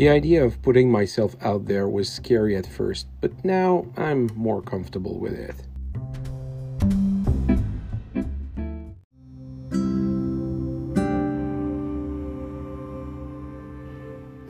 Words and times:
The 0.00 0.08
idea 0.08 0.42
of 0.42 0.62
putting 0.62 0.90
myself 0.90 1.36
out 1.42 1.66
there 1.66 1.86
was 1.86 2.10
scary 2.10 2.56
at 2.56 2.66
first, 2.66 3.06
but 3.20 3.44
now 3.44 3.84
I'm 3.98 4.30
more 4.34 4.62
comfortable 4.62 5.18
with 5.18 5.34
it. 5.34 5.54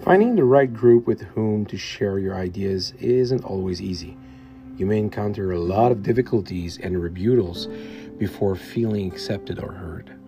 Finding 0.04 0.36
the 0.36 0.44
right 0.44 0.72
group 0.72 1.08
with 1.08 1.22
whom 1.22 1.66
to 1.66 1.76
share 1.76 2.20
your 2.20 2.36
ideas 2.36 2.92
isn't 3.00 3.42
always 3.42 3.82
easy. 3.82 4.16
You 4.76 4.86
may 4.86 5.00
encounter 5.00 5.50
a 5.50 5.58
lot 5.58 5.90
of 5.90 6.04
difficulties 6.04 6.78
and 6.78 6.94
rebuttals 6.94 7.66
before 8.20 8.54
feeling 8.54 9.10
accepted 9.10 9.58
or 9.58 9.72
heard. 9.72 10.19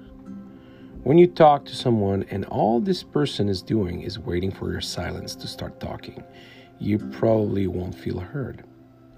When 1.04 1.18
you 1.18 1.26
talk 1.26 1.64
to 1.64 1.74
someone 1.74 2.24
and 2.30 2.44
all 2.44 2.78
this 2.78 3.02
person 3.02 3.48
is 3.48 3.60
doing 3.60 4.02
is 4.02 4.20
waiting 4.20 4.52
for 4.52 4.70
your 4.70 4.80
silence 4.80 5.34
to 5.34 5.48
start 5.48 5.80
talking, 5.80 6.22
you 6.78 7.00
probably 7.00 7.66
won't 7.66 7.96
feel 7.96 8.20
heard. 8.20 8.62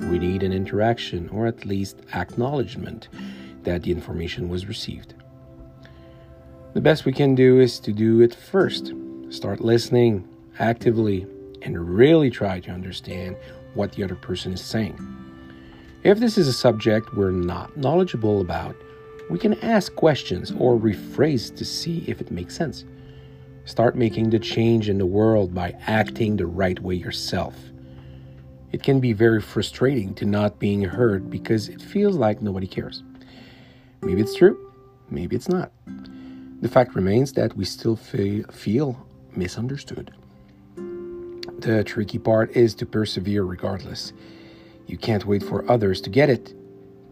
We 0.00 0.18
need 0.18 0.42
an 0.42 0.52
interaction 0.54 1.28
or 1.28 1.46
at 1.46 1.66
least 1.66 1.98
acknowledgement 2.14 3.08
that 3.64 3.82
the 3.82 3.90
information 3.90 4.48
was 4.48 4.64
received. 4.64 5.12
The 6.72 6.80
best 6.80 7.04
we 7.04 7.12
can 7.12 7.34
do 7.34 7.60
is 7.60 7.78
to 7.80 7.92
do 7.92 8.22
it 8.22 8.34
first. 8.34 8.94
Start 9.28 9.60
listening 9.60 10.26
actively 10.58 11.26
and 11.60 11.78
really 11.78 12.30
try 12.30 12.60
to 12.60 12.70
understand 12.70 13.36
what 13.74 13.92
the 13.92 14.04
other 14.04 14.16
person 14.16 14.54
is 14.54 14.62
saying. 14.62 14.98
If 16.02 16.18
this 16.18 16.38
is 16.38 16.48
a 16.48 16.52
subject 16.54 17.14
we're 17.14 17.30
not 17.30 17.76
knowledgeable 17.76 18.40
about, 18.40 18.74
we 19.30 19.38
can 19.38 19.54
ask 19.60 19.94
questions 19.94 20.52
or 20.58 20.78
rephrase 20.78 21.54
to 21.56 21.64
see 21.64 22.04
if 22.06 22.20
it 22.20 22.30
makes 22.30 22.56
sense. 22.56 22.84
Start 23.64 23.96
making 23.96 24.30
the 24.30 24.38
change 24.38 24.88
in 24.88 24.98
the 24.98 25.06
world 25.06 25.54
by 25.54 25.74
acting 25.86 26.36
the 26.36 26.46
right 26.46 26.78
way 26.80 26.94
yourself. 26.94 27.54
It 28.72 28.82
can 28.82 29.00
be 29.00 29.12
very 29.12 29.40
frustrating 29.40 30.14
to 30.16 30.26
not 30.26 30.58
being 30.58 30.82
heard 30.82 31.30
because 31.30 31.68
it 31.68 31.80
feels 31.80 32.16
like 32.16 32.42
nobody 32.42 32.66
cares. 32.66 33.02
Maybe 34.02 34.20
it's 34.20 34.34
true, 34.34 34.72
maybe 35.10 35.36
it's 35.36 35.48
not. 35.48 35.70
The 36.60 36.68
fact 36.68 36.94
remains 36.94 37.32
that 37.34 37.56
we 37.56 37.64
still 37.64 37.96
feel, 37.96 39.06
misunderstood. 39.36 40.12
The 40.76 41.84
tricky 41.84 42.18
part 42.18 42.54
is 42.56 42.74
to 42.74 42.86
persevere 42.86 43.44
regardless. 43.44 44.12
You 44.86 44.98
can't 44.98 45.24
wait 45.24 45.42
for 45.42 45.70
others 45.70 46.00
to 46.02 46.10
get 46.10 46.28
it. 46.28 46.52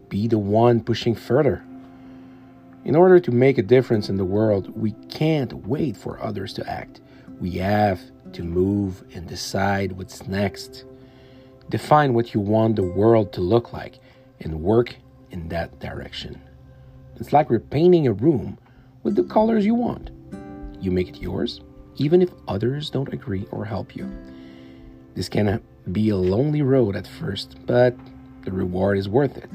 Be 0.09 0.27
the 0.27 0.37
one 0.37 0.81
pushing 0.81 1.15
further. 1.15 1.63
In 2.85 2.97
order 2.97 3.19
to 3.19 3.31
make 3.31 3.57
a 3.57 3.63
difference 3.63 4.09
in 4.09 4.17
the 4.17 4.25
world, 4.25 4.77
we 4.77 4.91
can't 5.09 5.53
wait 5.65 5.95
for 5.95 6.21
others 6.21 6.51
to 6.53 6.69
act. 6.69 6.99
We 7.39 7.51
have 7.51 8.01
to 8.33 8.43
move 8.43 9.03
and 9.13 9.25
decide 9.25 9.93
what's 9.93 10.27
next. 10.27 10.83
Define 11.69 12.13
what 12.13 12.33
you 12.33 12.41
want 12.41 12.75
the 12.75 12.83
world 12.83 13.31
to 13.33 13.41
look 13.41 13.71
like 13.71 13.99
and 14.41 14.61
work 14.61 14.97
in 15.31 15.47
that 15.47 15.79
direction. 15.79 16.41
It's 17.15 17.31
like 17.31 17.49
repainting 17.49 18.05
a 18.05 18.13
room 18.13 18.57
with 19.03 19.15
the 19.15 19.23
colors 19.23 19.65
you 19.65 19.75
want. 19.75 20.09
You 20.81 20.91
make 20.91 21.07
it 21.07 21.21
yours, 21.21 21.61
even 21.95 22.21
if 22.21 22.31
others 22.49 22.89
don't 22.89 23.13
agree 23.13 23.47
or 23.51 23.63
help 23.63 23.95
you. 23.95 24.11
This 25.15 25.29
can 25.29 25.61
be 25.91 26.09
a 26.09 26.17
lonely 26.17 26.61
road 26.61 26.97
at 26.97 27.07
first, 27.07 27.55
but 27.65 27.95
the 28.43 28.51
reward 28.51 28.97
is 28.97 29.07
worth 29.07 29.37
it. 29.37 29.49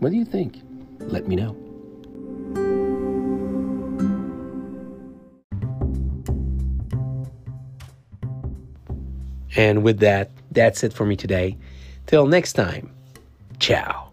What 0.00 0.10
do 0.10 0.16
you 0.16 0.24
think? 0.24 0.60
Let 0.98 1.28
me 1.28 1.36
know. 1.36 1.61
And 9.56 9.82
with 9.82 9.98
that, 10.00 10.30
that's 10.50 10.82
it 10.82 10.92
for 10.92 11.04
me 11.04 11.16
today. 11.16 11.56
Till 12.06 12.26
next 12.26 12.54
time, 12.54 12.90
ciao. 13.58 14.11